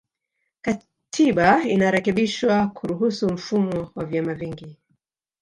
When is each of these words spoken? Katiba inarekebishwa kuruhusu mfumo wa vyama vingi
Katiba 0.65 1.63
inarekebishwa 1.63 2.67
kuruhusu 2.69 3.33
mfumo 3.33 3.91
wa 3.95 4.05
vyama 4.05 4.33
vingi 4.33 4.77